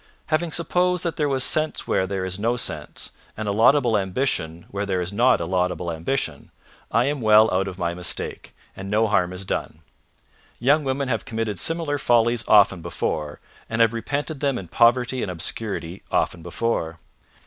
Having 0.33 0.51
supposed 0.53 1.03
that 1.03 1.15
there 1.15 1.29
was 1.29 1.43
sense 1.43 1.85
where 1.87 2.07
there 2.07 2.25
is 2.25 2.39
no 2.39 2.57
sense, 2.57 3.11
and 3.37 3.47
a 3.47 3.51
laudable 3.51 3.95
ambition 3.95 4.65
where 4.71 4.83
there 4.83 4.99
is 4.99 5.13
not 5.13 5.39
a 5.39 5.45
laudable 5.45 5.91
ambition, 5.91 6.49
I 6.89 7.05
am 7.05 7.21
well 7.21 7.53
out 7.53 7.67
of 7.67 7.77
my 7.77 7.93
mistake, 7.93 8.55
and 8.75 8.89
no 8.89 9.05
harm 9.07 9.31
is 9.31 9.45
done. 9.45 9.81
Young 10.59 10.83
women 10.83 11.07
have 11.07 11.25
committed 11.25 11.59
similar 11.59 11.99
follies 11.99 12.43
often 12.47 12.81
before, 12.81 13.39
and 13.69 13.79
have 13.79 13.93
repented 13.93 14.39
them 14.39 14.57
in 14.57 14.69
poverty 14.69 15.21
and 15.21 15.29
obscurity 15.29 16.01
often 16.09 16.41
before. 16.41 16.97